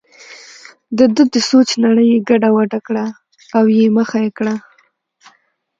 [0.97, 3.05] دده د سوچ نړۍ یې ګډه وډه کړه
[3.57, 4.55] او یې مخه کړه.